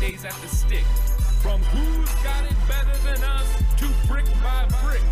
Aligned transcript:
days 0.00 0.24
at 0.24 0.34
the 0.42 0.48
stick. 0.48 0.84
From 1.40 1.62
who's 1.62 2.12
got 2.22 2.44
it 2.44 2.56
better 2.68 2.96
than 3.04 3.22
us 3.24 3.46
to 3.78 3.86
brick 4.08 4.26
by 4.42 4.66
brick. 4.82 5.02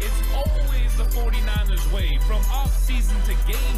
It's 0.00 0.20
always 0.34 0.96
the 0.96 1.04
49ers 1.04 1.92
way 1.92 2.18
from 2.26 2.40
offseason 2.48 3.18
to 3.26 3.34
game 3.50 3.69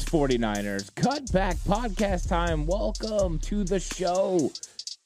It's 0.00 0.08
49ers 0.10 0.92
Cutback 0.92 1.56
Podcast 1.66 2.28
time. 2.28 2.66
Welcome 2.66 3.40
to 3.40 3.64
the 3.64 3.80
show. 3.80 4.52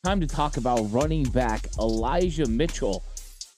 Time 0.05 0.21
to 0.21 0.27
talk 0.27 0.59
about 0.59 0.93
running 0.93 1.23
back 1.23 1.67
Elijah 1.79 2.45
Mitchell 2.45 3.03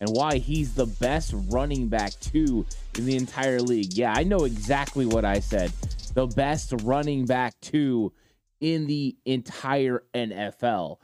and 0.01 0.11
why 0.11 0.39
he's 0.39 0.75
the 0.75 0.87
best 0.87 1.35
running 1.49 1.89
back, 1.89 2.13
too, 2.21 2.65
in 2.97 3.05
the 3.05 3.17
entire 3.17 3.61
league. 3.61 3.95
Yeah, 3.95 4.15
I 4.17 4.23
know 4.23 4.45
exactly 4.45 5.07
what 5.07 5.25
I 5.25 5.41
said. 5.41 5.73
The 6.15 6.29
best 6.29 6.73
running 6.85 7.27
back, 7.27 7.61
too, 7.61 8.13
in 8.61 8.87
the 8.87 9.17
entire 9.25 10.05
NFL. 10.15 10.99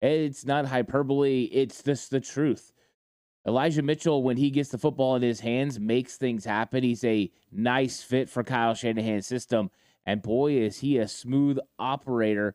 It's 0.00 0.46
not 0.46 0.66
hyperbole, 0.66 1.42
it's 1.50 1.82
just 1.82 2.12
the 2.12 2.20
truth. 2.20 2.72
Elijah 3.46 3.82
Mitchell, 3.82 4.22
when 4.22 4.36
he 4.36 4.50
gets 4.50 4.70
the 4.70 4.78
football 4.78 5.16
in 5.16 5.22
his 5.22 5.40
hands, 5.40 5.80
makes 5.80 6.16
things 6.16 6.44
happen. 6.44 6.84
He's 6.84 7.04
a 7.04 7.30
nice 7.50 8.02
fit 8.02 8.30
for 8.30 8.44
Kyle 8.44 8.74
Shanahan's 8.74 9.26
system. 9.26 9.70
And 10.06 10.22
boy, 10.22 10.52
is 10.52 10.78
he 10.78 10.98
a 10.98 11.08
smooth 11.08 11.58
operator 11.78 12.54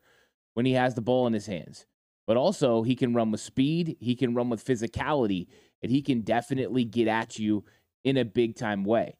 when 0.54 0.66
he 0.66 0.72
has 0.72 0.94
the 0.94 1.02
ball 1.02 1.26
in 1.26 1.34
his 1.34 1.46
hands. 1.46 1.86
But 2.26 2.36
also, 2.36 2.82
he 2.82 2.96
can 2.96 3.14
run 3.14 3.30
with 3.30 3.40
speed, 3.40 3.96
he 4.00 4.16
can 4.16 4.34
run 4.34 4.50
with 4.50 4.64
physicality, 4.64 5.46
and 5.82 5.90
he 5.92 6.02
can 6.02 6.22
definitely 6.22 6.84
get 6.84 7.08
at 7.08 7.38
you 7.38 7.64
in 8.02 8.16
a 8.16 8.24
big 8.24 8.56
time 8.56 8.84
way. 8.84 9.16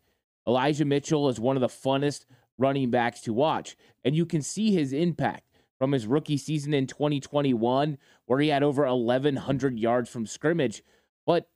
Elijah 0.47 0.85
Mitchell 0.85 1.29
is 1.29 1.39
one 1.39 1.57
of 1.57 1.61
the 1.61 1.69
funnest 1.69 2.25
running 2.59 2.91
backs 2.91 3.21
to 3.21 3.33
watch, 3.33 3.77
and 4.05 4.17
you 4.17 4.27
can 4.27 4.43
see 4.43 4.73
his 4.73 4.93
impact 4.93 5.45
from 5.79 5.93
his 5.93 6.07
rookie 6.07 6.37
season 6.37 6.75
in 6.75 6.87
2021, 6.87 7.99
where 8.27 8.41
he 8.41 8.49
had 8.49 8.63
over 8.63 8.85
1,100 8.85 9.79
yards 9.79 10.11
from 10.11 10.27
scrimmage. 10.27 10.83
But 11.25 11.49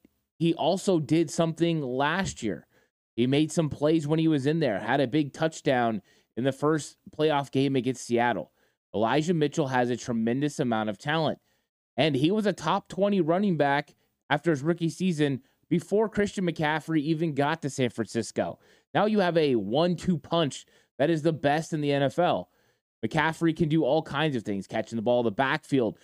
he 0.42 0.54
also 0.54 0.98
did 0.98 1.30
something 1.30 1.80
last 1.80 2.42
year. 2.42 2.66
He 3.14 3.28
made 3.28 3.52
some 3.52 3.70
plays 3.70 4.08
when 4.08 4.18
he 4.18 4.26
was 4.26 4.44
in 4.44 4.58
there, 4.58 4.80
had 4.80 5.00
a 5.00 5.06
big 5.06 5.32
touchdown 5.32 6.02
in 6.36 6.42
the 6.42 6.50
first 6.50 6.96
playoff 7.16 7.52
game 7.52 7.76
against 7.76 8.06
Seattle. 8.06 8.50
Elijah 8.92 9.34
Mitchell 9.34 9.68
has 9.68 9.88
a 9.88 9.96
tremendous 9.96 10.58
amount 10.58 10.90
of 10.90 10.98
talent, 10.98 11.38
and 11.96 12.16
he 12.16 12.32
was 12.32 12.44
a 12.46 12.52
top 12.52 12.88
20 12.88 13.20
running 13.20 13.56
back 13.56 13.94
after 14.28 14.50
his 14.50 14.62
rookie 14.62 14.88
season 14.88 15.42
before 15.70 16.08
Christian 16.08 16.44
McCaffrey 16.44 17.00
even 17.00 17.34
got 17.34 17.62
to 17.62 17.70
San 17.70 17.90
Francisco. 17.90 18.58
Now 18.92 19.06
you 19.06 19.20
have 19.20 19.36
a 19.36 19.54
one 19.54 19.94
two 19.94 20.18
punch 20.18 20.66
that 20.98 21.08
is 21.08 21.22
the 21.22 21.32
best 21.32 21.72
in 21.72 21.80
the 21.80 21.90
NFL. 21.90 22.46
McCaffrey 23.06 23.56
can 23.56 23.68
do 23.68 23.84
all 23.84 24.02
kinds 24.02 24.34
of 24.34 24.42
things 24.42 24.66
catching 24.66 24.96
the 24.96 25.02
ball 25.02 25.20
in 25.20 25.24
the 25.24 25.30
backfield, 25.30 25.98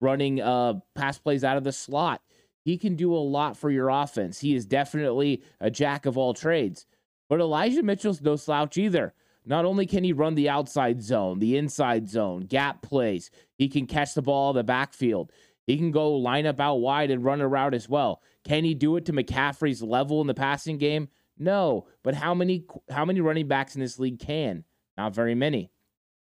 running 0.00 0.40
uh, 0.40 0.74
pass 0.94 1.18
plays 1.18 1.42
out 1.42 1.56
of 1.56 1.64
the 1.64 1.72
slot. 1.72 2.22
He 2.62 2.76
can 2.76 2.94
do 2.94 3.14
a 3.14 3.18
lot 3.18 3.56
for 3.56 3.70
your 3.70 3.88
offense. 3.88 4.40
He 4.40 4.54
is 4.54 4.66
definitely 4.66 5.42
a 5.60 5.70
jack 5.70 6.06
of 6.06 6.18
all 6.18 6.34
trades. 6.34 6.86
But 7.28 7.40
Elijah 7.40 7.82
Mitchell's 7.82 8.20
no 8.20 8.36
slouch 8.36 8.76
either. 8.76 9.14
Not 9.46 9.64
only 9.64 9.86
can 9.86 10.04
he 10.04 10.12
run 10.12 10.34
the 10.34 10.48
outside 10.48 11.02
zone, 11.02 11.38
the 11.38 11.56
inside 11.56 12.08
zone, 12.08 12.42
gap 12.42 12.82
plays, 12.82 13.30
he 13.56 13.68
can 13.68 13.86
catch 13.86 14.14
the 14.14 14.22
ball 14.22 14.50
in 14.50 14.56
the 14.56 14.64
backfield. 14.64 15.32
He 15.66 15.76
can 15.76 15.90
go 15.90 16.14
line 16.16 16.46
up 16.46 16.60
out 16.60 16.76
wide 16.76 17.10
and 17.10 17.24
run 17.24 17.40
a 17.40 17.48
route 17.48 17.74
as 17.74 17.88
well. 17.88 18.22
Can 18.44 18.64
he 18.64 18.74
do 18.74 18.96
it 18.96 19.06
to 19.06 19.12
McCaffrey's 19.12 19.82
level 19.82 20.20
in 20.20 20.26
the 20.26 20.34
passing 20.34 20.78
game? 20.78 21.08
No. 21.38 21.86
But 22.02 22.14
how 22.14 22.34
many 22.34 22.64
how 22.90 23.04
many 23.04 23.20
running 23.20 23.48
backs 23.48 23.74
in 23.74 23.80
this 23.80 23.98
league 23.98 24.18
can? 24.18 24.64
Not 24.96 25.14
very 25.14 25.34
many. 25.34 25.70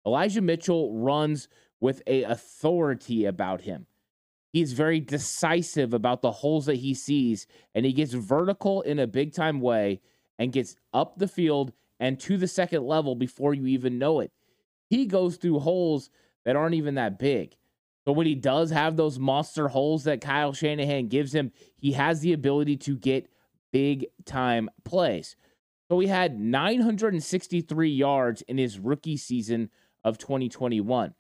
Elijah 0.06 0.42
Mitchell 0.42 0.94
runs 0.94 1.48
with 1.80 2.02
a 2.08 2.24
authority 2.24 3.26
about 3.26 3.62
him. 3.62 3.88
He's 4.54 4.74
very 4.74 5.00
decisive 5.00 5.94
about 5.96 6.22
the 6.22 6.32
holes 6.32 6.68
that 6.68 6.76
he 6.76 6.94
sees, 6.94 7.48
and 7.74 7.86
he 7.86 7.92
gets 7.92 8.14
vertical 8.14 8.84
in 8.84 9.00
a 9.00 9.08
big 9.08 9.34
time 9.34 9.60
way 9.60 10.00
and 10.38 10.54
gets 10.54 10.76
up 10.94 11.18
the 11.18 11.28
field 11.28 11.74
and 12.00 12.20
to 12.20 12.38
the 12.38 12.48
second 12.48 12.86
level 12.86 13.16
before 13.16 13.56
you 13.56 13.66
even 13.66 13.98
know 13.98 14.20
it. 14.20 14.32
He 14.90 15.08
goes 15.08 15.38
through 15.38 15.60
holes 15.60 16.12
that 16.46 16.56
aren't 16.56 16.76
even 16.76 16.96
that 16.96 17.18
big. 17.18 17.56
So 18.06 18.12
when 18.12 18.28
he 18.28 18.36
does 18.36 18.70
have 18.70 18.96
those 18.96 19.18
monster 19.18 19.70
holes 19.70 20.04
that 20.04 20.22
Kyle 20.22 20.54
Shanahan 20.54 21.08
gives 21.08 21.34
him, 21.34 21.52
he 21.78 21.94
has 21.94 22.20
the 22.20 22.34
ability 22.34 22.78
to 22.78 22.96
get 22.96 23.30
big 23.72 24.06
time 24.26 24.70
plays. 24.84 25.36
So 25.90 26.00
he 26.00 26.08
had 26.08 26.40
963 26.40 27.90
yards 27.90 28.42
in 28.44 28.58
his 28.58 28.78
rookie 28.78 29.18
season 29.18 29.70
of 30.04 30.18
2021. 30.20 31.16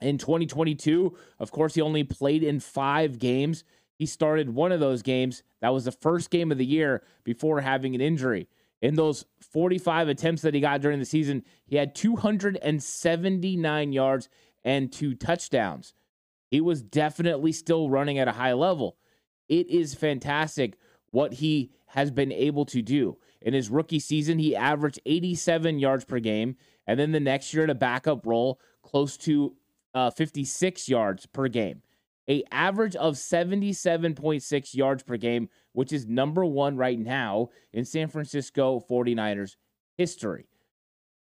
In 0.00 0.18
2022, 0.18 1.16
of 1.38 1.50
course, 1.50 1.74
he 1.74 1.80
only 1.80 2.04
played 2.04 2.42
in 2.42 2.60
five 2.60 3.18
games. 3.18 3.64
He 3.94 4.06
started 4.06 4.50
one 4.50 4.72
of 4.72 4.80
those 4.80 5.02
games. 5.02 5.42
That 5.60 5.72
was 5.72 5.84
the 5.84 5.92
first 5.92 6.30
game 6.30 6.50
of 6.50 6.58
the 6.58 6.66
year 6.66 7.02
before 7.22 7.60
having 7.60 7.94
an 7.94 8.00
injury. 8.00 8.48
In 8.82 8.96
those 8.96 9.24
45 9.40 10.08
attempts 10.08 10.42
that 10.42 10.52
he 10.52 10.60
got 10.60 10.80
during 10.80 10.98
the 10.98 11.04
season, 11.04 11.42
he 11.64 11.76
had 11.76 11.94
279 11.94 13.92
yards 13.92 14.28
and 14.64 14.92
two 14.92 15.14
touchdowns. 15.14 15.94
He 16.50 16.60
was 16.60 16.82
definitely 16.82 17.52
still 17.52 17.88
running 17.88 18.18
at 18.18 18.28
a 18.28 18.32
high 18.32 18.52
level. 18.52 18.96
It 19.48 19.68
is 19.68 19.94
fantastic 19.94 20.76
what 21.10 21.34
he 21.34 21.70
has 21.86 22.10
been 22.10 22.32
able 22.32 22.64
to 22.66 22.82
do. 22.82 23.16
In 23.40 23.54
his 23.54 23.70
rookie 23.70 24.00
season, 24.00 24.38
he 24.38 24.56
averaged 24.56 25.00
87 25.06 25.78
yards 25.78 26.04
per 26.04 26.18
game. 26.18 26.56
And 26.86 26.98
then 26.98 27.12
the 27.12 27.20
next 27.20 27.54
year, 27.54 27.64
in 27.64 27.70
a 27.70 27.74
backup 27.74 28.26
role, 28.26 28.60
close 28.82 29.16
to 29.18 29.54
uh, 29.94 30.10
56 30.10 30.88
yards 30.88 31.26
per 31.26 31.48
game. 31.48 31.82
A 32.28 32.42
average 32.50 32.96
of 32.96 33.14
77.6 33.14 34.74
yards 34.74 35.02
per 35.02 35.16
game, 35.16 35.48
which 35.72 35.92
is 35.92 36.06
number 36.06 36.44
one 36.44 36.76
right 36.76 36.98
now 36.98 37.50
in 37.72 37.84
San 37.84 38.08
Francisco 38.08 38.82
49ers 38.90 39.56
history. 39.96 40.48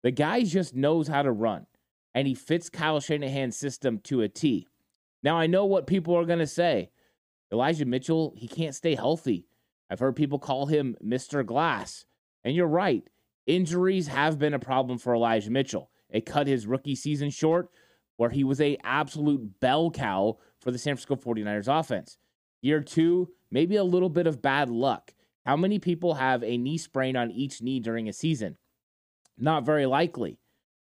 The 0.02 0.12
guy 0.12 0.44
just 0.44 0.74
knows 0.74 1.08
how 1.08 1.22
to 1.22 1.32
run, 1.32 1.66
and 2.14 2.26
he 2.28 2.34
fits 2.34 2.70
Kyle 2.70 3.00
Shanahan's 3.00 3.56
system 3.56 3.98
to 4.04 4.20
a 4.20 4.28
T. 4.28 4.68
Now, 5.22 5.36
I 5.36 5.46
know 5.46 5.64
what 5.64 5.86
people 5.86 6.16
are 6.16 6.24
going 6.24 6.38
to 6.38 6.46
say. 6.46 6.90
Elijah 7.52 7.84
Mitchell, 7.84 8.32
he 8.36 8.48
can't 8.48 8.74
stay 8.74 8.94
healthy. 8.94 9.46
I've 9.90 10.00
heard 10.00 10.16
people 10.16 10.38
call 10.38 10.66
him 10.66 10.96
Mr. 11.04 11.44
Glass. 11.44 12.06
And 12.44 12.56
you're 12.56 12.66
right. 12.66 13.04
Injuries 13.46 14.08
have 14.08 14.38
been 14.38 14.54
a 14.54 14.58
problem 14.58 14.98
for 14.98 15.14
Elijah 15.14 15.50
Mitchell. 15.50 15.90
It 16.10 16.26
cut 16.26 16.46
his 16.46 16.66
rookie 16.66 16.94
season 16.94 17.30
short, 17.30 17.68
where 18.16 18.30
he 18.30 18.44
was 18.44 18.60
a 18.60 18.78
absolute 18.84 19.60
bell 19.60 19.90
cow 19.90 20.38
for 20.60 20.70
the 20.70 20.78
San 20.78 20.96
Francisco 20.96 21.16
49ers 21.16 21.68
offense. 21.68 22.18
Year 22.60 22.80
two, 22.80 23.30
maybe 23.50 23.76
a 23.76 23.84
little 23.84 24.08
bit 24.08 24.26
of 24.26 24.42
bad 24.42 24.70
luck. 24.70 25.12
How 25.44 25.56
many 25.56 25.78
people 25.78 26.14
have 26.14 26.44
a 26.44 26.56
knee 26.56 26.78
sprain 26.78 27.16
on 27.16 27.30
each 27.30 27.60
knee 27.60 27.80
during 27.80 28.08
a 28.08 28.12
season? 28.12 28.56
Not 29.36 29.64
very 29.64 29.86
likely. 29.86 30.38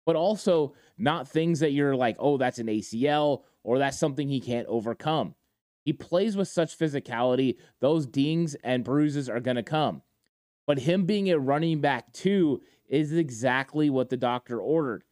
But 0.07 0.17
also 0.17 0.75
not 0.99 1.29
things 1.29 1.61
that 1.61 1.73
you're 1.73 1.95
like, 1.95 2.17
oh, 2.19 2.37
that's 2.37 2.59
an 2.59 2.67
ACL 2.67 3.43
or 3.63 3.79
that's 3.79 3.99
something 3.99 4.29
he 4.29 4.41
can't 4.41 4.67
overcome. 4.67 5.35
He 5.85 5.93
plays 5.93 6.37
with 6.37 6.49
such 6.49 6.79
physicality, 6.79 7.57
those 7.81 8.07
dings 8.07 8.55
and 8.65 8.85
bruises 8.85 9.29
are 9.29 9.41
going 9.41 9.57
to 9.57 9.63
come. 9.63 10.03
But 10.67 10.81
him 10.81 11.05
being 11.05 11.31
a 11.31 11.39
running 11.39 11.81
back 11.81 12.13
too 12.13 12.61
is 12.89 13.13
exactly 13.13 13.89
what 13.89 14.09
the 14.09 14.17
doctor 14.17 14.61
ordered. 14.61 15.05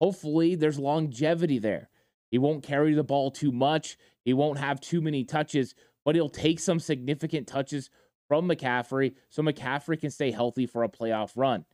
Hopefully, 0.00 0.54
there's 0.54 0.78
longevity 0.78 1.58
there. 1.58 1.90
He 2.30 2.38
won't 2.38 2.62
carry 2.62 2.94
the 2.94 3.04
ball 3.04 3.30
too 3.30 3.52
much. 3.52 3.96
He 4.24 4.32
won't 4.32 4.58
have 4.58 4.80
too 4.80 5.00
many 5.00 5.24
touches, 5.24 5.74
but 6.04 6.14
he'll 6.14 6.28
take 6.28 6.60
some 6.60 6.78
significant 6.78 7.46
touches 7.46 7.90
from 8.28 8.48
McCaffrey 8.48 9.14
so 9.30 9.42
McCaffrey 9.42 10.00
can 10.00 10.10
stay 10.10 10.30
healthy 10.30 10.66
for 10.66 10.84
a 10.84 10.88
playoff 10.88 11.32
run. 11.34 11.64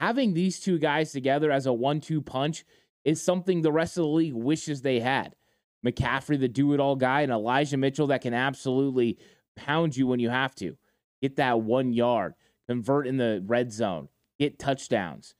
Having 0.00 0.34
these 0.34 0.60
two 0.60 0.78
guys 0.78 1.12
together 1.12 1.50
as 1.50 1.66
a 1.66 1.72
one 1.72 2.00
two 2.00 2.22
punch 2.22 2.64
is 3.04 3.22
something 3.22 3.62
the 3.62 3.72
rest 3.72 3.96
of 3.96 4.02
the 4.02 4.08
league 4.08 4.34
wishes 4.34 4.82
they 4.82 5.00
had. 5.00 5.34
McCaffrey, 5.84 6.38
the 6.38 6.48
do 6.48 6.72
it 6.72 6.80
all 6.80 6.96
guy, 6.96 7.22
and 7.22 7.32
Elijah 7.32 7.76
Mitchell 7.76 8.08
that 8.08 8.22
can 8.22 8.34
absolutely 8.34 9.18
pound 9.56 9.96
you 9.96 10.06
when 10.06 10.20
you 10.20 10.30
have 10.30 10.54
to. 10.56 10.76
Get 11.22 11.36
that 11.36 11.60
one 11.60 11.92
yard, 11.92 12.34
convert 12.68 13.06
in 13.06 13.16
the 13.16 13.42
red 13.46 13.72
zone, 13.72 14.08
get 14.38 14.58
touchdowns. 14.58 15.34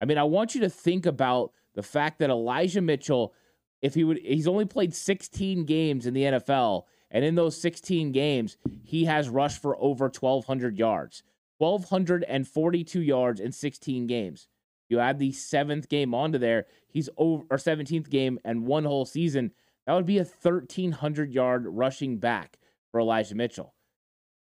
I 0.00 0.04
mean, 0.04 0.18
I 0.18 0.24
want 0.24 0.54
you 0.54 0.62
to 0.62 0.70
think 0.70 1.06
about 1.06 1.52
the 1.74 1.82
fact 1.82 2.18
that 2.18 2.30
Elijah 2.30 2.80
Mitchell, 2.80 3.34
if 3.80 3.94
he 3.94 4.04
would, 4.04 4.18
he's 4.18 4.48
only 4.48 4.64
played 4.64 4.94
16 4.94 5.64
games 5.64 6.06
in 6.06 6.14
the 6.14 6.24
NFL, 6.24 6.84
and 7.10 7.24
in 7.24 7.34
those 7.34 7.60
16 7.60 8.12
games, 8.12 8.56
he 8.84 9.04
has 9.04 9.28
rushed 9.28 9.60
for 9.60 9.76
over 9.80 10.06
1,200 10.06 10.78
yards, 10.78 11.22
1,242 11.58 13.00
yards 13.00 13.40
in 13.40 13.52
16 13.52 14.06
games. 14.06 14.48
You 14.88 14.98
add 14.98 15.18
the 15.18 15.32
seventh 15.32 15.88
game 15.88 16.14
onto 16.14 16.38
there, 16.38 16.66
he's 16.88 17.08
over 17.16 17.44
or 17.50 17.56
17th 17.56 18.10
game 18.10 18.38
and 18.44 18.66
one 18.66 18.84
whole 18.84 19.06
season. 19.06 19.52
That 19.86 19.94
would 19.94 20.06
be 20.06 20.18
a 20.18 20.24
1,300 20.24 21.32
yard 21.32 21.66
rushing 21.66 22.18
back 22.18 22.58
for 22.90 23.00
Elijah 23.00 23.34
Mitchell. 23.34 23.74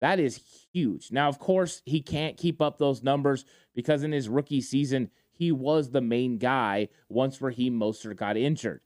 That 0.01 0.21
is 0.21 0.41
huge. 0.73 1.11
Now, 1.11 1.29
of 1.29 1.39
course, 1.39 1.83
he 1.85 2.01
can't 2.01 2.37
keep 2.37 2.63
up 2.63 2.79
those 2.79 3.03
numbers 3.03 3.45
because 3.75 4.05
in 4.05 4.13
his 4.13 4.29
rookie 4.29 4.61
season, 4.61 5.11
he 5.39 5.53
was 5.53 5.91
the 5.91 6.01
main 6.01 6.37
guy 6.37 6.89
once 7.09 7.41
Raheem 7.41 7.79
Mostert 7.79 8.17
got 8.17 8.37
injured. 8.37 8.81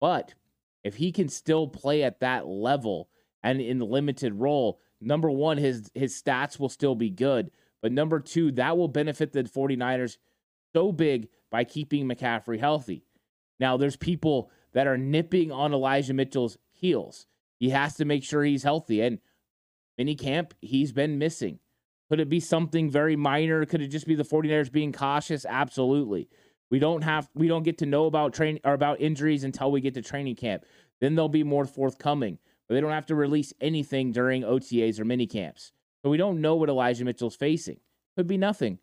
But 0.00 0.34
if 0.82 0.96
he 0.96 1.12
can 1.12 1.28
still 1.28 1.68
play 1.68 2.02
at 2.02 2.20
that 2.20 2.46
level 2.46 3.10
and 3.42 3.60
in 3.60 3.78
limited 3.78 4.32
role, 4.32 4.80
number 5.02 5.30
one, 5.30 5.58
his 5.58 5.90
his 5.94 6.20
stats 6.20 6.58
will 6.58 6.70
still 6.70 6.94
be 6.94 7.10
good. 7.10 7.50
But 7.82 7.92
number 7.92 8.20
two, 8.20 8.52
that 8.52 8.78
will 8.78 8.88
benefit 8.88 9.32
the 9.32 9.44
49ers 9.44 10.16
so 10.72 10.92
big 10.92 11.28
by 11.50 11.64
keeping 11.64 12.08
McCaffrey 12.08 12.58
healthy. 12.58 13.04
Now, 13.60 13.76
there's 13.76 13.96
people 13.96 14.50
that 14.72 14.86
are 14.86 14.96
nipping 14.96 15.52
on 15.52 15.74
Elijah 15.74 16.14
Mitchell's 16.14 16.56
heels. 16.70 17.26
He 17.58 17.68
has 17.68 17.96
to 17.96 18.06
make 18.06 18.24
sure 18.24 18.42
he's 18.42 18.62
healthy. 18.62 19.02
And 19.02 19.18
mini 19.98 20.14
camp, 20.14 20.54
he's 20.62 20.92
been 20.92 21.18
missing. 21.18 21.58
Could 22.14 22.20
it 22.20 22.28
be 22.28 22.38
something 22.38 22.88
very 22.90 23.16
minor? 23.16 23.66
Could 23.66 23.82
it 23.82 23.88
just 23.88 24.06
be 24.06 24.14
the 24.14 24.22
49ers 24.22 24.70
being 24.70 24.92
cautious? 24.92 25.44
Absolutely. 25.44 26.28
We 26.70 26.78
don't 26.78 27.02
have 27.02 27.28
we 27.34 27.48
don't 27.48 27.64
get 27.64 27.78
to 27.78 27.86
know 27.86 28.06
about 28.06 28.32
train 28.32 28.60
or 28.62 28.72
about 28.72 29.00
injuries 29.00 29.42
until 29.42 29.72
we 29.72 29.80
get 29.80 29.94
to 29.94 30.00
training 30.00 30.36
camp. 30.36 30.64
Then 31.00 31.16
they'll 31.16 31.28
be 31.28 31.42
more 31.42 31.64
forthcoming. 31.64 32.38
But 32.68 32.76
they 32.76 32.80
don't 32.80 32.92
have 32.92 33.06
to 33.06 33.16
release 33.16 33.52
anything 33.60 34.12
during 34.12 34.44
OTAs 34.44 35.00
or 35.00 35.04
mini 35.04 35.26
camps. 35.26 35.72
So 36.04 36.08
we 36.08 36.16
don't 36.16 36.40
know 36.40 36.54
what 36.54 36.68
Elijah 36.68 37.04
Mitchell's 37.04 37.34
facing. 37.34 37.80
Could 38.16 38.28
be 38.28 38.38
nothing. 38.38 38.78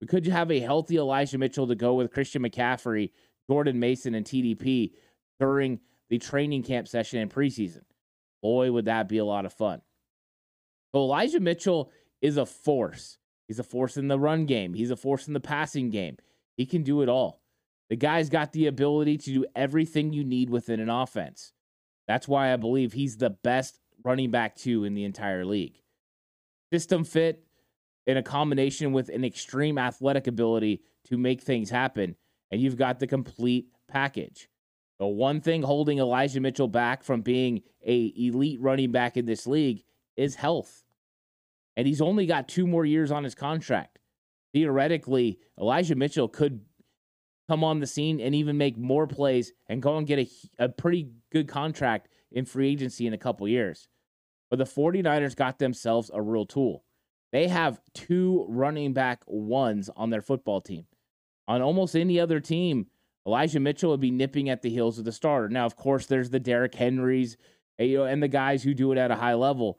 We 0.00 0.06
could 0.06 0.24
have 0.28 0.52
a 0.52 0.60
healthy 0.60 0.98
Elijah 0.98 1.36
Mitchell 1.36 1.66
to 1.66 1.74
go 1.74 1.94
with 1.94 2.12
Christian 2.12 2.44
McCaffrey, 2.44 3.10
Jordan 3.50 3.80
Mason, 3.80 4.14
and 4.14 4.24
TDP 4.24 4.92
during 5.40 5.80
the 6.10 6.18
training 6.18 6.62
camp 6.62 6.86
session 6.86 7.18
in 7.18 7.28
preseason. 7.28 7.82
Boy, 8.40 8.70
would 8.70 8.84
that 8.84 9.08
be 9.08 9.18
a 9.18 9.24
lot 9.24 9.46
of 9.46 9.52
fun. 9.52 9.82
So 10.94 11.00
Elijah 11.00 11.40
Mitchell 11.40 11.90
is 12.20 12.36
a 12.36 12.46
force. 12.46 13.18
He's 13.46 13.58
a 13.58 13.64
force 13.64 13.96
in 13.96 14.08
the 14.08 14.18
run 14.18 14.44
game. 14.46 14.74
He's 14.74 14.90
a 14.90 14.96
force 14.96 15.26
in 15.26 15.34
the 15.34 15.40
passing 15.40 15.90
game. 15.90 16.16
He 16.56 16.66
can 16.66 16.82
do 16.82 17.02
it 17.02 17.08
all. 17.08 17.40
The 17.88 17.96
guy's 17.96 18.28
got 18.28 18.52
the 18.52 18.66
ability 18.66 19.16
to 19.18 19.32
do 19.32 19.46
everything 19.56 20.12
you 20.12 20.24
need 20.24 20.50
within 20.50 20.80
an 20.80 20.90
offense. 20.90 21.52
That's 22.06 22.28
why 22.28 22.52
I 22.52 22.56
believe 22.56 22.92
he's 22.92 23.16
the 23.16 23.30
best 23.30 23.80
running 24.04 24.30
back 24.30 24.56
two 24.56 24.84
in 24.84 24.94
the 24.94 25.04
entire 25.04 25.44
league. 25.44 25.80
System 26.72 27.04
fit 27.04 27.44
in 28.06 28.16
a 28.16 28.22
combination 28.22 28.92
with 28.92 29.08
an 29.08 29.24
extreme 29.24 29.78
athletic 29.78 30.26
ability 30.26 30.82
to 31.04 31.16
make 31.16 31.40
things 31.40 31.70
happen, 31.70 32.16
and 32.50 32.60
you've 32.60 32.76
got 32.76 32.98
the 32.98 33.06
complete 33.06 33.68
package. 33.88 34.48
The 34.98 35.06
one 35.06 35.40
thing 35.40 35.62
holding 35.62 35.98
Elijah 35.98 36.40
Mitchell 36.40 36.68
back 36.68 37.04
from 37.04 37.22
being 37.22 37.62
a 37.86 38.12
elite 38.16 38.60
running 38.60 38.92
back 38.92 39.16
in 39.16 39.26
this 39.26 39.46
league 39.46 39.84
is 40.16 40.34
health. 40.34 40.82
And 41.78 41.86
he's 41.86 42.00
only 42.00 42.26
got 42.26 42.48
two 42.48 42.66
more 42.66 42.84
years 42.84 43.12
on 43.12 43.22
his 43.22 43.36
contract. 43.36 44.00
Theoretically, 44.52 45.38
Elijah 45.56 45.94
Mitchell 45.94 46.26
could 46.26 46.62
come 47.48 47.62
on 47.62 47.78
the 47.78 47.86
scene 47.86 48.18
and 48.18 48.34
even 48.34 48.58
make 48.58 48.76
more 48.76 49.06
plays 49.06 49.52
and 49.68 49.80
go 49.80 49.96
and 49.96 50.04
get 50.04 50.18
a, 50.18 50.28
a 50.58 50.68
pretty 50.68 51.12
good 51.30 51.46
contract 51.46 52.08
in 52.32 52.44
free 52.44 52.68
agency 52.72 53.06
in 53.06 53.14
a 53.14 53.18
couple 53.18 53.46
years. 53.46 53.86
But 54.50 54.58
the 54.58 54.64
49ers 54.64 55.36
got 55.36 55.60
themselves 55.60 56.10
a 56.12 56.20
real 56.20 56.46
tool. 56.46 56.82
They 57.30 57.46
have 57.46 57.80
two 57.94 58.44
running 58.48 58.92
back 58.92 59.22
ones 59.28 59.88
on 59.96 60.10
their 60.10 60.20
football 60.20 60.60
team. 60.60 60.86
On 61.46 61.62
almost 61.62 61.94
any 61.94 62.18
other 62.18 62.40
team, 62.40 62.88
Elijah 63.24 63.60
Mitchell 63.60 63.90
would 63.90 64.00
be 64.00 64.10
nipping 64.10 64.48
at 64.48 64.62
the 64.62 64.70
heels 64.70 64.98
of 64.98 65.04
the 65.04 65.12
starter. 65.12 65.48
Now, 65.48 65.64
of 65.64 65.76
course, 65.76 66.06
there's 66.06 66.30
the 66.30 66.40
Derrick 66.40 66.74
Henrys 66.74 67.36
eh, 67.78 67.84
you 67.84 67.98
know, 67.98 68.04
and 68.04 68.20
the 68.20 68.26
guys 68.26 68.64
who 68.64 68.74
do 68.74 68.90
it 68.90 68.98
at 68.98 69.12
a 69.12 69.16
high 69.16 69.34
level. 69.34 69.78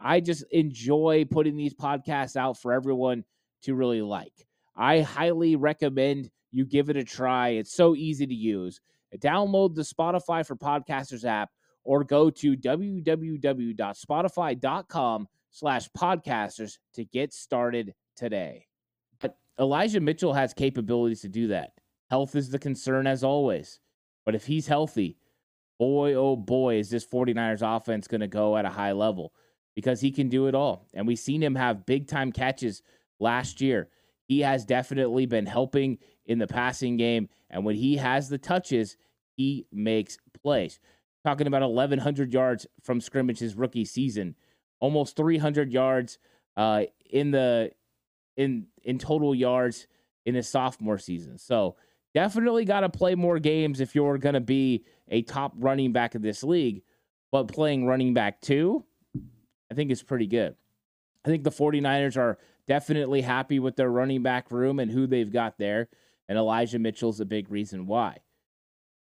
I 0.00 0.20
just 0.20 0.44
enjoy 0.50 1.26
putting 1.30 1.56
these 1.56 1.74
podcasts 1.74 2.36
out 2.36 2.60
for 2.60 2.72
everyone 2.72 3.24
to 3.62 3.74
really 3.74 4.02
like. 4.02 4.46
I 4.76 5.00
highly 5.00 5.56
recommend 5.56 6.30
you 6.52 6.64
give 6.64 6.88
it 6.88 6.96
a 6.96 7.02
try. 7.04 7.48
It's 7.50 7.74
so 7.74 7.94
easy 7.96 8.26
to 8.26 8.34
use. 8.34 8.80
Download 9.16 9.74
the 9.74 9.82
Spotify 9.82 10.46
for 10.46 10.56
Podcasters 10.56 11.24
app 11.24 11.50
or 11.84 12.04
go 12.04 12.30
to 12.30 12.56
www.spotify.com 12.56 15.28
slash 15.50 15.88
podcasters 15.96 16.78
to 16.94 17.04
get 17.04 17.32
started 17.32 17.94
today. 18.14 18.66
But 19.20 19.36
Elijah 19.58 20.00
Mitchell 20.00 20.34
has 20.34 20.54
capabilities 20.54 21.22
to 21.22 21.28
do 21.28 21.48
that. 21.48 21.72
Health 22.10 22.36
is 22.36 22.50
the 22.50 22.58
concern 22.58 23.06
as 23.06 23.24
always. 23.24 23.80
But 24.24 24.34
if 24.34 24.44
he's 24.44 24.66
healthy, 24.66 25.16
boy, 25.78 26.14
oh 26.14 26.36
boy, 26.36 26.76
is 26.76 26.90
this 26.90 27.06
49ers 27.06 27.76
offense 27.76 28.06
going 28.06 28.20
to 28.20 28.28
go 28.28 28.56
at 28.56 28.66
a 28.66 28.70
high 28.70 28.92
level 28.92 29.32
because 29.78 30.00
he 30.00 30.10
can 30.10 30.28
do 30.28 30.48
it 30.48 30.56
all. 30.56 30.88
And 30.92 31.06
we've 31.06 31.18
seen 31.18 31.40
him 31.40 31.54
have 31.54 31.86
big 31.86 32.08
time 32.08 32.32
catches 32.32 32.82
last 33.20 33.60
year. 33.60 33.88
He 34.24 34.40
has 34.40 34.64
definitely 34.64 35.26
been 35.26 35.46
helping 35.46 35.98
in 36.26 36.38
the 36.38 36.48
passing 36.48 36.96
game. 36.96 37.28
And 37.48 37.64
when 37.64 37.76
he 37.76 37.96
has 37.96 38.28
the 38.28 38.38
touches, 38.38 38.96
he 39.36 39.66
makes 39.70 40.18
plays. 40.42 40.80
Talking 41.24 41.46
about 41.46 41.62
1,100 41.62 42.32
yards 42.32 42.66
from 42.82 43.00
scrimmage 43.00 43.38
his 43.38 43.54
rookie 43.54 43.84
season, 43.84 44.34
almost 44.80 45.16
300 45.16 45.72
yards 45.72 46.18
uh, 46.56 46.84
in 47.08 47.30
the 47.30 47.70
in 48.36 48.66
in 48.82 48.98
total 48.98 49.34
yards 49.34 49.86
in 50.26 50.34
his 50.34 50.48
sophomore 50.48 50.98
season. 50.98 51.38
So 51.38 51.76
Definitely 52.14 52.64
got 52.64 52.80
to 52.80 52.88
play 52.88 53.14
more 53.14 53.38
games 53.38 53.80
if 53.80 53.94
you're 53.94 54.18
going 54.18 54.34
to 54.34 54.40
be 54.40 54.84
a 55.08 55.22
top 55.22 55.52
running 55.56 55.92
back 55.92 56.14
of 56.14 56.22
this 56.22 56.42
league. 56.42 56.82
But 57.30 57.48
playing 57.48 57.86
running 57.86 58.14
back 58.14 58.40
two, 58.40 58.84
I 59.70 59.74
think 59.74 59.90
is 59.90 60.02
pretty 60.02 60.26
good. 60.26 60.56
I 61.24 61.28
think 61.28 61.44
the 61.44 61.50
49ers 61.50 62.16
are 62.16 62.38
definitely 62.66 63.22
happy 63.22 63.58
with 63.58 63.76
their 63.76 63.90
running 63.90 64.22
back 64.22 64.50
room 64.50 64.78
and 64.78 64.90
who 64.90 65.06
they've 65.06 65.32
got 65.32 65.58
there. 65.58 65.88
And 66.28 66.38
Elijah 66.38 66.78
Mitchell's 66.78 67.20
a 67.20 67.24
big 67.24 67.50
reason 67.50 67.86
why. 67.86 68.18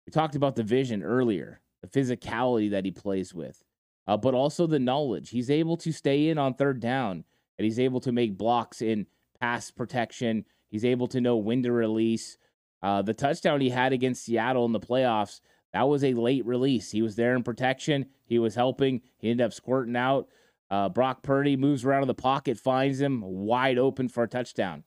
We 0.05 0.11
talked 0.11 0.35
about 0.35 0.55
the 0.55 0.63
vision 0.63 1.03
earlier, 1.03 1.61
the 1.81 1.87
physicality 1.87 2.71
that 2.71 2.85
he 2.85 2.91
plays 2.91 3.33
with, 3.33 3.63
uh, 4.07 4.17
but 4.17 4.33
also 4.33 4.67
the 4.67 4.79
knowledge. 4.79 5.29
He's 5.29 5.49
able 5.49 5.77
to 5.77 5.91
stay 5.91 6.27
in 6.29 6.37
on 6.37 6.55
third 6.55 6.79
down 6.79 7.23
and 7.57 7.65
he's 7.65 7.79
able 7.79 7.99
to 8.01 8.11
make 8.11 8.37
blocks 8.37 8.81
in 8.81 9.07
pass 9.39 9.71
protection. 9.71 10.45
He's 10.69 10.85
able 10.85 11.07
to 11.07 11.21
know 11.21 11.37
when 11.37 11.63
to 11.63 11.71
release. 11.71 12.37
Uh, 12.81 13.01
the 13.01 13.13
touchdown 13.13 13.61
he 13.61 13.69
had 13.69 13.93
against 13.93 14.25
Seattle 14.25 14.65
in 14.65 14.73
the 14.73 14.79
playoffs, 14.79 15.39
that 15.71 15.87
was 15.87 16.03
a 16.03 16.13
late 16.13 16.45
release. 16.45 16.91
He 16.91 17.01
was 17.01 17.15
there 17.15 17.35
in 17.35 17.43
protection. 17.43 18.07
He 18.25 18.39
was 18.39 18.55
helping. 18.55 19.01
He 19.17 19.29
ended 19.29 19.45
up 19.45 19.53
squirting 19.53 19.95
out. 19.95 20.27
Uh, 20.73 20.89
Brock 20.89 21.21
Purdy 21.21 21.55
moves 21.55 21.85
around 21.85 22.01
in 22.01 22.07
the 22.07 22.15
pocket, 22.15 22.57
finds 22.57 22.99
him 22.99 23.21
wide 23.21 23.77
open 23.77 24.09
for 24.09 24.23
a 24.23 24.27
touchdown. 24.27 24.83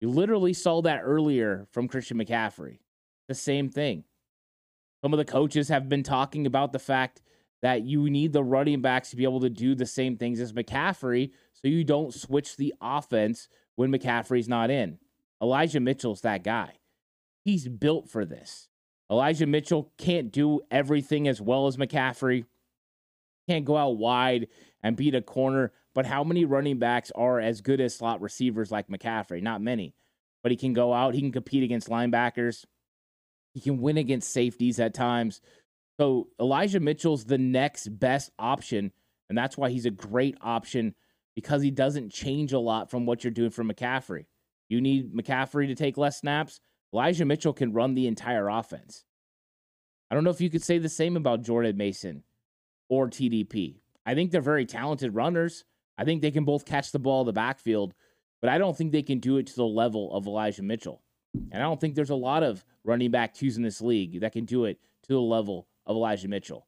You 0.00 0.10
literally 0.10 0.52
saw 0.52 0.82
that 0.82 1.02
earlier 1.04 1.68
from 1.70 1.86
Christian 1.86 2.18
McCaffrey. 2.18 2.80
The 3.28 3.36
same 3.36 3.68
thing. 3.68 4.02
Some 5.00 5.12
of 5.12 5.18
the 5.18 5.24
coaches 5.24 5.68
have 5.68 5.88
been 5.88 6.02
talking 6.02 6.44
about 6.44 6.72
the 6.72 6.80
fact 6.80 7.22
that 7.60 7.82
you 7.82 8.10
need 8.10 8.32
the 8.32 8.42
running 8.42 8.80
backs 8.80 9.10
to 9.10 9.16
be 9.16 9.22
able 9.22 9.38
to 9.42 9.48
do 9.48 9.76
the 9.76 9.86
same 9.86 10.16
things 10.16 10.40
as 10.40 10.54
McCaffrey 10.54 11.30
so 11.52 11.68
you 11.68 11.84
don't 11.84 12.12
switch 12.12 12.56
the 12.56 12.74
offense 12.80 13.46
when 13.76 13.92
McCaffrey's 13.92 14.48
not 14.48 14.72
in. 14.72 14.98
Elijah 15.40 15.78
Mitchell's 15.78 16.22
that 16.22 16.42
guy. 16.42 16.72
He's 17.44 17.68
built 17.68 18.08
for 18.08 18.24
this. 18.24 18.66
Elijah 19.08 19.46
Mitchell 19.46 19.92
can't 19.98 20.32
do 20.32 20.62
everything 20.68 21.28
as 21.28 21.40
well 21.40 21.68
as 21.68 21.76
McCaffrey. 21.76 22.46
Can't 23.48 23.64
go 23.64 23.76
out 23.76 23.96
wide 23.96 24.48
and 24.82 24.96
beat 24.96 25.14
a 25.14 25.22
corner. 25.22 25.72
But 25.94 26.06
how 26.06 26.24
many 26.24 26.44
running 26.44 26.78
backs 26.78 27.12
are 27.14 27.40
as 27.40 27.60
good 27.60 27.80
as 27.80 27.94
slot 27.94 28.20
receivers 28.20 28.70
like 28.70 28.88
McCaffrey? 28.88 29.42
Not 29.42 29.60
many. 29.60 29.94
But 30.42 30.52
he 30.52 30.56
can 30.56 30.72
go 30.72 30.92
out, 30.92 31.14
he 31.14 31.20
can 31.20 31.32
compete 31.32 31.62
against 31.62 31.88
linebackers, 31.88 32.64
he 33.54 33.60
can 33.60 33.80
win 33.80 33.98
against 33.98 34.32
safeties 34.32 34.80
at 34.80 34.94
times. 34.94 35.40
So 36.00 36.28
Elijah 36.40 36.80
Mitchell's 36.80 37.24
the 37.24 37.38
next 37.38 37.88
best 37.88 38.30
option. 38.38 38.92
And 39.28 39.38
that's 39.38 39.56
why 39.56 39.70
he's 39.70 39.86
a 39.86 39.90
great 39.90 40.36
option 40.40 40.94
because 41.36 41.62
he 41.62 41.70
doesn't 41.70 42.12
change 42.12 42.52
a 42.52 42.58
lot 42.58 42.90
from 42.90 43.06
what 43.06 43.22
you're 43.22 43.30
doing 43.30 43.50
for 43.50 43.64
McCaffrey. 43.64 44.26
You 44.68 44.80
need 44.80 45.14
McCaffrey 45.14 45.68
to 45.68 45.74
take 45.74 45.96
less 45.96 46.18
snaps. 46.18 46.60
Elijah 46.92 47.24
Mitchell 47.24 47.52
can 47.52 47.72
run 47.72 47.94
the 47.94 48.06
entire 48.06 48.48
offense. 48.48 49.04
I 50.10 50.14
don't 50.14 50.24
know 50.24 50.30
if 50.30 50.40
you 50.40 50.50
could 50.50 50.62
say 50.62 50.78
the 50.78 50.88
same 50.88 51.16
about 51.16 51.42
Jordan 51.42 51.76
Mason 51.76 52.24
or 52.92 53.08
TDP. 53.08 53.80
I 54.04 54.14
think 54.14 54.30
they're 54.30 54.42
very 54.42 54.66
talented 54.66 55.14
runners. 55.14 55.64
I 55.96 56.04
think 56.04 56.20
they 56.20 56.30
can 56.30 56.44
both 56.44 56.66
catch 56.66 56.92
the 56.92 56.98
ball 56.98 57.22
in 57.22 57.26
the 57.26 57.32
backfield, 57.32 57.94
but 58.42 58.50
I 58.50 58.58
don't 58.58 58.76
think 58.76 58.92
they 58.92 59.02
can 59.02 59.18
do 59.18 59.38
it 59.38 59.46
to 59.46 59.56
the 59.56 59.64
level 59.64 60.12
of 60.12 60.26
Elijah 60.26 60.62
Mitchell. 60.62 61.02
And 61.32 61.54
I 61.54 61.64
don't 61.64 61.80
think 61.80 61.94
there's 61.94 62.10
a 62.10 62.14
lot 62.14 62.42
of 62.42 62.66
running 62.84 63.10
back 63.10 63.32
twos 63.32 63.56
in 63.56 63.62
this 63.62 63.80
league 63.80 64.20
that 64.20 64.34
can 64.34 64.44
do 64.44 64.66
it 64.66 64.78
to 65.04 65.14
the 65.14 65.20
level 65.22 65.68
of 65.86 65.96
Elijah 65.96 66.28
Mitchell. 66.28 66.66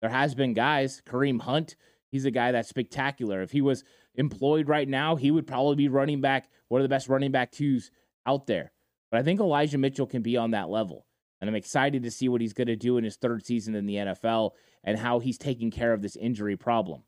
There 0.00 0.10
has 0.10 0.36
been 0.36 0.54
guys, 0.54 1.02
Kareem 1.04 1.40
Hunt, 1.40 1.74
he's 2.08 2.24
a 2.24 2.30
guy 2.30 2.52
that's 2.52 2.68
spectacular. 2.68 3.42
If 3.42 3.50
he 3.50 3.60
was 3.60 3.82
employed 4.14 4.68
right 4.68 4.88
now, 4.88 5.16
he 5.16 5.32
would 5.32 5.48
probably 5.48 5.74
be 5.74 5.88
running 5.88 6.20
back, 6.20 6.48
one 6.68 6.80
of 6.80 6.84
the 6.84 6.94
best 6.94 7.08
running 7.08 7.32
back 7.32 7.50
twos 7.50 7.90
out 8.28 8.46
there. 8.46 8.70
But 9.10 9.18
I 9.18 9.24
think 9.24 9.40
Elijah 9.40 9.78
Mitchell 9.78 10.06
can 10.06 10.22
be 10.22 10.36
on 10.36 10.52
that 10.52 10.68
level. 10.68 11.04
And 11.44 11.50
I'm 11.50 11.56
excited 11.56 12.02
to 12.04 12.10
see 12.10 12.30
what 12.30 12.40
he's 12.40 12.54
going 12.54 12.68
to 12.68 12.74
do 12.74 12.96
in 12.96 13.04
his 13.04 13.16
third 13.16 13.44
season 13.44 13.74
in 13.74 13.84
the 13.84 13.96
NFL 13.96 14.52
and 14.82 14.98
how 14.98 15.18
he's 15.18 15.36
taking 15.36 15.70
care 15.70 15.92
of 15.92 16.00
this 16.00 16.16
injury 16.16 16.56
problem. 16.56 17.02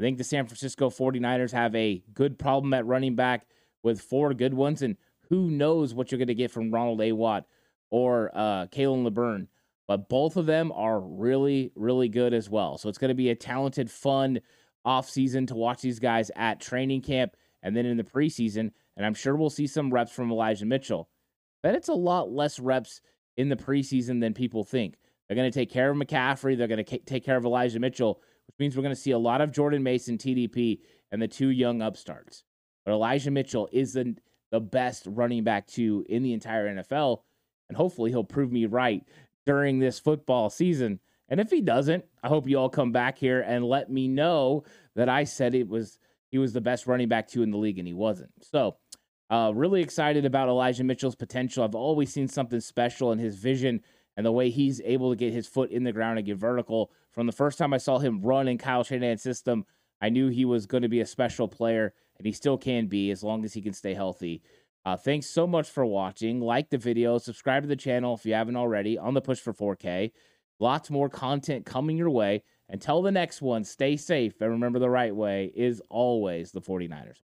I 0.00 0.02
think 0.02 0.16
the 0.16 0.24
San 0.24 0.46
Francisco 0.46 0.88
49ers 0.88 1.52
have 1.52 1.74
a 1.74 2.02
good 2.14 2.38
problem 2.38 2.72
at 2.72 2.86
running 2.86 3.16
back 3.16 3.46
with 3.82 4.00
four 4.00 4.32
good 4.32 4.54
ones. 4.54 4.80
And 4.80 4.96
who 5.28 5.50
knows 5.50 5.92
what 5.92 6.10
you're 6.10 6.16
going 6.16 6.28
to 6.28 6.34
get 6.34 6.50
from 6.50 6.70
Ronald 6.70 7.02
A. 7.02 7.12
Watt 7.12 7.44
or 7.90 8.30
uh, 8.34 8.68
Khalan 8.68 9.04
Laborn. 9.04 9.48
But 9.86 10.08
both 10.08 10.38
of 10.38 10.46
them 10.46 10.72
are 10.72 10.98
really, 10.98 11.70
really 11.76 12.08
good 12.08 12.32
as 12.32 12.48
well. 12.48 12.78
So 12.78 12.88
it's 12.88 12.96
going 12.96 13.10
to 13.10 13.14
be 13.14 13.28
a 13.28 13.34
talented, 13.34 13.90
fun 13.90 14.40
offseason 14.86 15.48
to 15.48 15.54
watch 15.54 15.82
these 15.82 15.98
guys 15.98 16.30
at 16.34 16.60
training 16.60 17.02
camp 17.02 17.36
and 17.62 17.76
then 17.76 17.84
in 17.84 17.98
the 17.98 18.04
preseason. 18.04 18.70
And 18.96 19.04
I'm 19.04 19.12
sure 19.12 19.36
we'll 19.36 19.50
see 19.50 19.66
some 19.66 19.92
reps 19.92 20.12
from 20.12 20.32
Elijah 20.32 20.64
Mitchell. 20.64 21.10
But 21.62 21.74
it's 21.74 21.88
a 21.88 21.94
lot 21.94 22.32
less 22.32 22.58
reps 22.58 23.02
in 23.36 23.48
the 23.48 23.56
preseason 23.56 24.20
than 24.20 24.34
people 24.34 24.64
think. 24.64 24.96
They're 25.28 25.36
going 25.36 25.50
to 25.50 25.58
take 25.58 25.70
care 25.70 25.90
of 25.90 25.96
McCaffrey. 25.96 26.56
They're 26.56 26.68
going 26.68 26.84
to 26.84 26.98
take 26.98 27.24
care 27.24 27.36
of 27.36 27.44
Elijah 27.44 27.80
Mitchell, 27.80 28.20
which 28.46 28.58
means 28.58 28.76
we're 28.76 28.82
going 28.82 28.94
to 28.94 29.00
see 29.00 29.10
a 29.10 29.18
lot 29.18 29.40
of 29.40 29.52
Jordan 29.52 29.82
Mason, 29.82 30.18
TDP, 30.18 30.80
and 31.10 31.20
the 31.20 31.28
two 31.28 31.48
young 31.48 31.82
upstarts. 31.82 32.44
But 32.84 32.92
Elijah 32.92 33.30
Mitchell 33.30 33.68
is 33.72 33.94
the, 33.94 34.16
the 34.50 34.60
best 34.60 35.06
running 35.06 35.44
back 35.44 35.66
two 35.66 36.04
in 36.08 36.22
the 36.22 36.32
entire 36.32 36.68
NFL. 36.68 37.22
And 37.68 37.76
hopefully 37.76 38.10
he'll 38.10 38.24
prove 38.24 38.52
me 38.52 38.66
right 38.66 39.02
during 39.44 39.78
this 39.78 39.98
football 39.98 40.50
season. 40.50 41.00
And 41.28 41.40
if 41.40 41.50
he 41.50 41.60
doesn't, 41.60 42.04
I 42.22 42.28
hope 42.28 42.48
you 42.48 42.58
all 42.58 42.68
come 42.68 42.92
back 42.92 43.18
here 43.18 43.40
and 43.40 43.64
let 43.64 43.90
me 43.90 44.06
know 44.06 44.64
that 44.94 45.08
I 45.08 45.24
said 45.24 45.54
it 45.54 45.68
was 45.68 45.98
he 46.30 46.38
was 46.38 46.52
the 46.52 46.60
best 46.60 46.86
running 46.86 47.08
back 47.08 47.28
two 47.28 47.42
in 47.42 47.50
the 47.50 47.56
league 47.56 47.78
and 47.78 47.86
he 47.86 47.94
wasn't. 47.94 48.30
So 48.42 48.76
uh, 49.30 49.52
really 49.54 49.82
excited 49.82 50.24
about 50.24 50.48
Elijah 50.48 50.84
Mitchell's 50.84 51.16
potential. 51.16 51.64
I've 51.64 51.74
always 51.74 52.12
seen 52.12 52.28
something 52.28 52.60
special 52.60 53.12
in 53.12 53.18
his 53.18 53.36
vision 53.36 53.82
and 54.16 54.24
the 54.24 54.32
way 54.32 54.50
he's 54.50 54.80
able 54.84 55.10
to 55.10 55.16
get 55.16 55.32
his 55.32 55.46
foot 55.46 55.70
in 55.70 55.84
the 55.84 55.92
ground 55.92 56.18
and 56.18 56.26
get 56.26 56.36
vertical. 56.36 56.90
From 57.12 57.26
the 57.26 57.32
first 57.32 57.58
time 57.58 57.74
I 57.74 57.78
saw 57.78 57.98
him 57.98 58.22
run 58.22 58.48
in 58.48 58.58
Kyle 58.58 58.84
Shanahan's 58.84 59.22
system, 59.22 59.66
I 60.00 60.08
knew 60.08 60.28
he 60.28 60.44
was 60.44 60.66
going 60.66 60.82
to 60.82 60.88
be 60.88 61.00
a 61.00 61.06
special 61.06 61.48
player, 61.48 61.92
and 62.18 62.26
he 62.26 62.32
still 62.32 62.56
can 62.56 62.86
be 62.86 63.10
as 63.10 63.22
long 63.22 63.44
as 63.44 63.54
he 63.54 63.62
can 63.62 63.72
stay 63.72 63.94
healthy. 63.94 64.42
Uh, 64.84 64.96
thanks 64.96 65.26
so 65.26 65.46
much 65.46 65.68
for 65.68 65.84
watching. 65.84 66.40
Like 66.40 66.70
the 66.70 66.78
video, 66.78 67.18
subscribe 67.18 67.64
to 67.64 67.68
the 67.68 67.76
channel 67.76 68.14
if 68.14 68.24
you 68.24 68.34
haven't 68.34 68.56
already 68.56 68.96
on 68.96 69.14
the 69.14 69.20
push 69.20 69.40
for 69.40 69.52
4K. 69.52 70.12
Lots 70.60 70.90
more 70.90 71.08
content 71.08 71.66
coming 71.66 71.96
your 71.96 72.10
way. 72.10 72.42
Until 72.68 73.02
the 73.02 73.12
next 73.12 73.42
one, 73.42 73.64
stay 73.64 73.96
safe 73.96 74.40
and 74.40 74.50
remember 74.50 74.78
the 74.78 74.90
right 74.90 75.14
way 75.14 75.52
is 75.54 75.82
always 75.90 76.52
the 76.52 76.60
49ers. 76.60 77.25